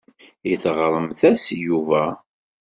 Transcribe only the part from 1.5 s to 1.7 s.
i